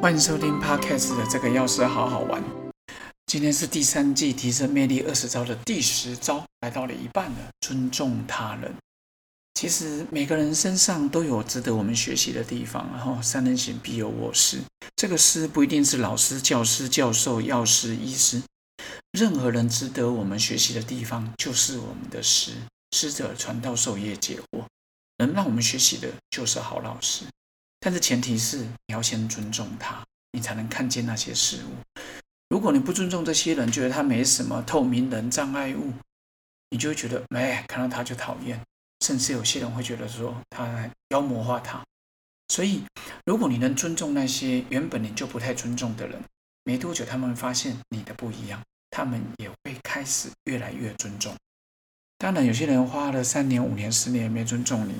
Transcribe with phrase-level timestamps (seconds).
[0.00, 2.42] 欢迎收听 Podcast 的这个钥匙好好玩。
[3.26, 7.36] 今天是第三季提升魅力二十招的第十招，来到了一半了。
[7.60, 8.74] 尊重他人。
[9.52, 12.88] 其实每个人身上都有值得我们学习的地方。
[12.94, 14.60] 然后三人行必有我师，
[14.96, 18.42] 这个师不一定是老师、教师、教授、药师、医师，
[19.12, 22.52] 任何人值得我们学习的地方就是我们的师。
[22.96, 24.64] 师者，传道授业解惑，
[25.18, 27.24] 能让我们学习的就是好老师。
[27.80, 32.00] 但是前提是你要先尊重他，你才能看见那些事物。
[32.50, 35.92] 如果你不尊重这些人，觉得他没什么透明人障碍物，
[36.68, 38.60] 你就会觉得哎，看到他就讨厌，
[39.04, 41.82] 甚至有些人会觉得说他妖魔化他。
[42.48, 42.82] 所以，
[43.24, 46.20] 如果你能尊重那些原本你就不太尊重的人，
[46.64, 51.34] 没多久他们会发现你的不一样，他们也会开始越来越尊重。
[52.18, 54.94] 当然，有些人花了三年、五年、十年没尊重你。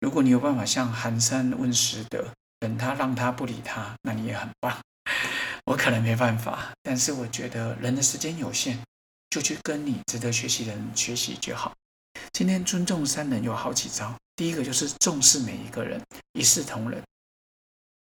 [0.00, 4.76] 如果你有办法像寒山问拾得，等他让他不理他，那你也很棒。
[5.66, 8.78] 我可能没办法，但是我觉得人的时间有限，
[9.28, 11.74] 就去跟你值得学习的人学习就好。
[12.32, 17.02] 今天尊重三人有好几招，第一个就是重视每一个人，一视同仁。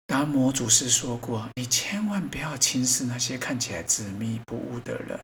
[0.07, 5.21] 达摩祖师说过，你千万不要轻视那些看起来执迷不悟的人，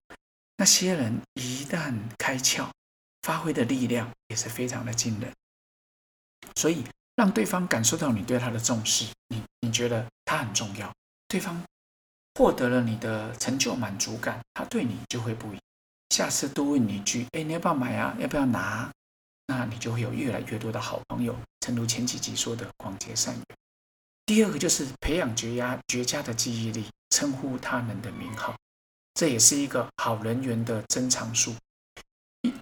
[0.58, 2.68] 那些人一旦开窍，
[3.22, 5.32] 发挥的力量也是非常的惊人。
[6.58, 10.92] 所以，让对方感受到你对他的重视，你你觉得他很重要，
[11.28, 11.62] 对方
[12.34, 15.60] 获得了你的成就满足感，他对你就会不一样。
[16.10, 18.16] 下次多问你一句：“哎，你要不要买啊？
[18.18, 18.90] 要不要拿？”
[19.46, 23.44] 那你就会有越来越多的好朋友，正如前几集说的广结善缘。
[24.26, 28.56] 第二个就是培养绝佳绝佳的记忆力，称呼他人的名号，
[29.14, 31.54] 这也是一个好人缘的珍藏术。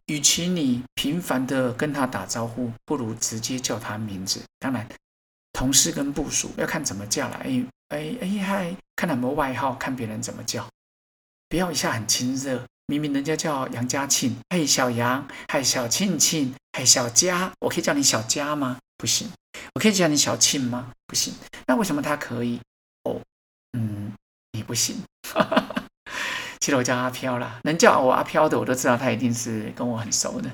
[0.07, 4.41] 与其你频繁的跟他打招呼，不如直接叫他名字。
[4.61, 4.89] 当然，
[5.53, 7.37] 同事跟部属要看怎么叫了。
[7.43, 10.69] 哎哎哎嗨，看他们外号，看别人怎么叫，
[11.49, 12.65] 不要一下很亲热。
[12.87, 18.78] 明明人家叫杨家庆，嘿小杨，嘿小庆庆，嘿小佳，我可以叫你小佳吗？
[18.97, 19.28] 不行。
[19.75, 20.93] 我可以叫你小庆吗？
[21.09, 21.34] 不行。
[21.66, 22.61] 那为什么他可以？
[23.03, 23.21] 哦，
[23.72, 24.12] 嗯，
[24.53, 25.03] 你不行。
[25.34, 25.66] 哈 哈
[26.61, 30.50] 其实我叫阿飘啦，能叫我阿飘的，我都知道他一定是跟我很熟的。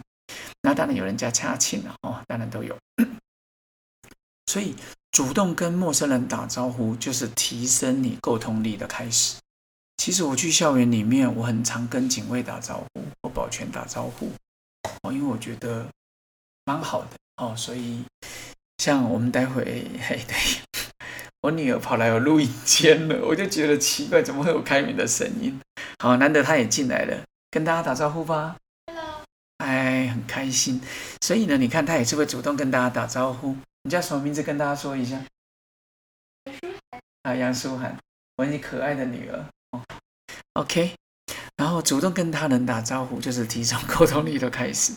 [0.62, 2.76] 那当然有人叫嘉庆了哦，当然都有。
[4.46, 4.74] 所以
[5.10, 9.36] 主动跟陌生人打招呼，就是提升你沟通力的开始。
[9.96, 14.30] 其实我去校园里面，我很常跟警卫打招呼，或保全打招呼
[15.02, 15.86] 哦，因为我觉得
[16.64, 17.54] 蛮好的哦。
[17.56, 18.04] 所以
[18.78, 20.36] 像我们待会 嘿对。
[21.42, 25.60] 我女儿跑来我录音间了，我就觉得奇怪，怎么会有开门的声音？
[26.02, 28.56] 好，难得他也进来了，跟大家打招呼吧。
[28.88, 29.22] Hello，
[29.58, 30.80] 哎，很开心。
[31.20, 33.56] 所以呢，你看他也是会主动跟大家打招呼。
[33.84, 34.42] 你叫什么名字？
[34.42, 35.22] 跟大家说一下。
[37.22, 37.96] 啊，杨舒涵，
[38.34, 39.46] 我你可爱的女儿。
[39.70, 39.80] 哦
[40.54, 40.92] ，OK。
[41.56, 44.92] 然后主动跟他人打招呼，就是提升沟通力的开始。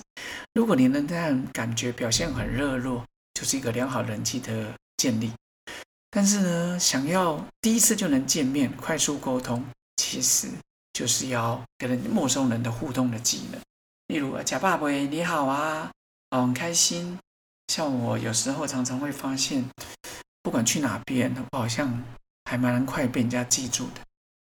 [0.56, 3.06] 如果你能这样感觉表现很热络，
[3.36, 5.32] 就是一个良好人际的建立。
[6.10, 9.64] 但是呢，想要第一次就能见面、快速沟通，
[9.98, 10.48] 其实
[10.96, 13.60] 就是要跟陌生人的互动的技能。
[14.08, 15.92] 例如，贾爸爸，你好啊，
[16.32, 17.20] 很开心。
[17.68, 19.66] 像我有时候常常会发现，
[20.42, 22.02] 不管去哪边，我好像
[22.46, 24.00] 还蛮快被人家记住的。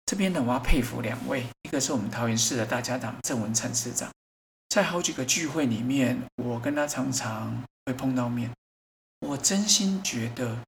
[0.05, 4.13] 这边呢，我要佩服两位，一个是我们桃园市的大家长郑文灿市长，
[4.69, 8.51] 在好几个聚会里面，我跟他常常会碰到面，
[9.21, 10.59] 我真心觉得。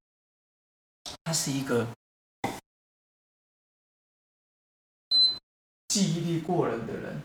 [1.24, 1.86] 他是一个
[5.98, 7.20] 记忆力过人的人，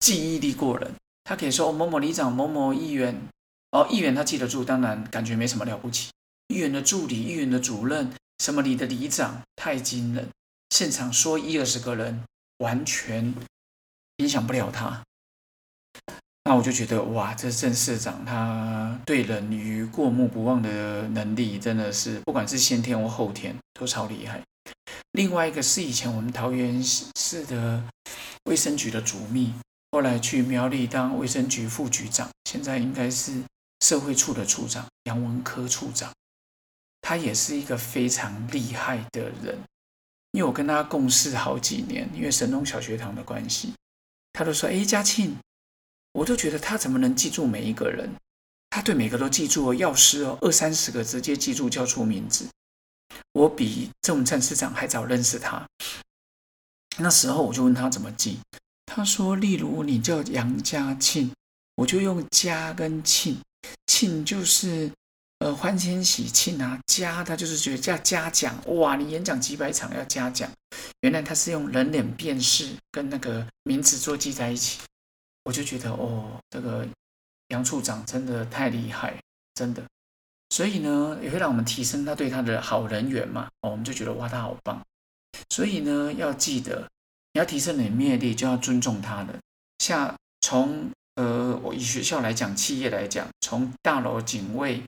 [0.00, 0.94] 记忆力过人，
[1.24, 3.28] 他可以说某某里长、某某议员，
[3.72, 6.10] 哦，议员他记得住，当然感觉没什么了不起。
[6.48, 10.26] 议员的助理、议员的主任，什么里的里长，太惊人，
[10.70, 12.24] 现场说一二十个人，
[12.60, 13.34] 完全
[14.16, 15.02] 影响不了他。
[16.44, 24.42] 那我就觉得哇，这郑市长他对人鱼过目不忘的能力，真的是不管是先天或后天都超厉害。
[25.12, 27.82] 另外一个是以前我们桃园市的
[28.44, 29.52] 卫生局的主秘，
[29.90, 33.42] 后来去苗栗当卫生局副局长，现在应该是
[33.80, 36.12] 社会处的处长杨文科处长。
[37.00, 39.58] 他也是一个非常厉害的人，
[40.30, 43.74] 因为我跟他共事好几年，因为神农小学堂的关系，
[44.32, 45.36] 他都说：“哎，嘉庆。”
[46.14, 48.14] 我都觉得他怎么能记住每一个人？
[48.70, 52.46] 他对每个都记住哦，药师哦，二三十个直接记住叫出名字。
[53.32, 55.66] 我比郑文灿市长还早认识他。
[56.98, 58.38] 那时候我就问他怎么记，
[58.86, 61.32] 他说：例如你叫杨家庆，
[61.76, 63.40] 我就用家跟庆，
[63.86, 64.92] 庆就是
[65.38, 68.54] 呃欢天喜庆啊，嘉他就是觉得叫嘉奖。
[68.66, 70.50] 哇，你演讲几百场要嘉奖，
[71.00, 74.78] 原来他是用人脸辨识跟那个名字做记在一起，
[75.44, 76.86] 我就觉得哦，这个
[77.48, 79.18] 杨处长真的太厉害，
[79.54, 79.82] 真的。
[80.52, 83.48] 所以呢，也会让我们提升他对他的好人缘嘛。
[83.62, 84.78] 我们就觉得哇，他好棒。
[85.48, 86.86] 所以呢，要记得，
[87.32, 89.40] 你要提升你的魅力，就要尊重他人。
[89.78, 94.82] 像从呃，我以学校来讲，企业来讲，从大楼警卫、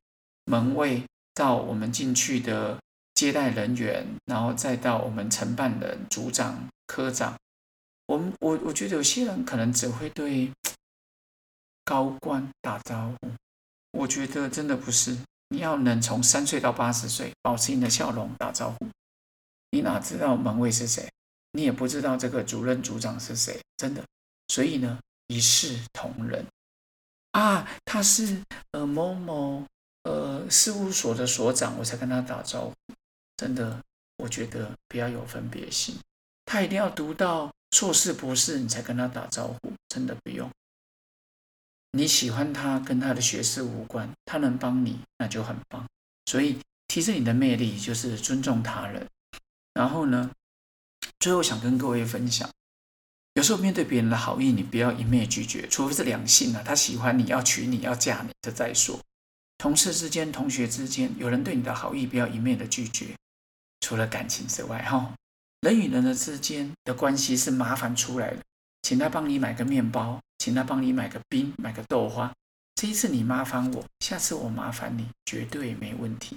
[0.45, 1.03] 门卫
[1.33, 2.79] 到我们进去的
[3.15, 7.35] 接待人员，然后再到我们承办人、组长、科长，
[8.05, 10.53] 我们我我觉得有些人可能只会对
[11.87, 13.31] 高官打招呼，
[13.93, 15.17] 我觉得真的不是。
[15.55, 18.89] 你要能从三岁到八十岁保持你的笑容打招呼，
[19.71, 21.09] 你哪知道门卫是谁？
[21.53, 24.03] 你也不知道这个主任组长是谁，真的。
[24.49, 24.99] 所以呢，
[25.29, 26.45] 一视同仁
[27.31, 28.43] 啊，他是
[28.73, 29.65] 呃某某
[30.03, 32.75] 呃事务所的所长，我才跟他打招呼。
[33.37, 33.81] 真的，
[34.17, 35.97] 我觉得不要有分别心。
[36.47, 40.51] 他一定要读到硕士博士，你才跟他打招呼，真的不用。
[41.97, 45.87] 你喜欢他，跟他的学识无关，他能帮你，那就很棒。
[46.27, 46.59] 所以
[46.89, 49.07] 提升你的魅力，就是尊重他人。
[49.75, 50.29] 然后呢，
[51.21, 52.51] 最后想跟各位分享，
[53.35, 58.99] 有时候面对别人的好意，你不要一面拒绝，除非是两性啊，他喜欢你要娶你要嫁你，这再说。
[59.59, 63.15] 同事之间、同学之间，有人对你的好意，不要一面的拒绝。
[63.81, 65.15] 除了感情之外，哈，
[65.61, 68.39] 人与人的之间的关系是麻烦出来的，
[68.83, 70.21] 请他帮你买个面包。
[70.39, 72.33] 请他帮你买个冰，买个豆花。
[72.75, 76.37] 这一次你麻烦我，下次我麻烦你，绝对没问题。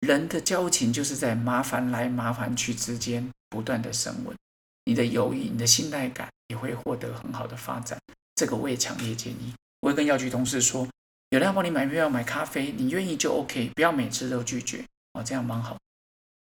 [0.00, 4.36] 人的交情就是在麻烦来麻烦去之间不断的升温，
[4.84, 7.98] 你的友谊、你的信赖感也会获得很好的发展。
[8.34, 9.54] 这个我也强烈建议。
[9.80, 10.88] 我会跟药局同事说，
[11.28, 15.78] 有人要帮你买票、买咖啡，你愿意就 OK，不要每次都拒绝哦，这样蛮好。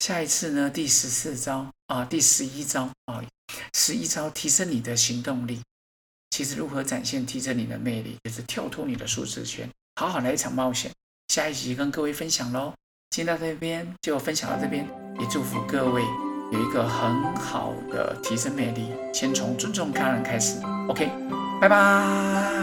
[0.00, 3.24] 下一次呢，第十四招啊，第十一招啊，
[3.74, 5.62] 十一招提升你的行动力。
[6.36, 10.90] 其实如何展现提升你的魅力，也是跳脱你的舒适圈，好好来一场冒险。
[11.28, 12.74] 下一集跟各位分享喽。
[13.08, 14.86] 今天到这边就分享到这边，
[15.18, 16.02] 也祝福各位
[16.52, 18.90] 有一个很好的提升魅力。
[19.14, 20.60] 先从尊重他人开始。
[20.88, 21.08] OK，
[21.58, 22.55] 拜拜。